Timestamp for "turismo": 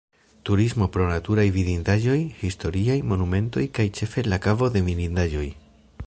0.49-0.85